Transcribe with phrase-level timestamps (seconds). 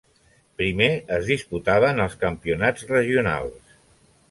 [0.61, 3.79] Primer es disputaven els campionats regionals.